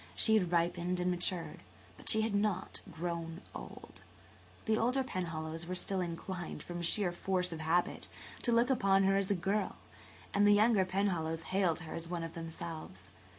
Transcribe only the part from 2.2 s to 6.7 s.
had not grown old. The older Penhallows were still inclined,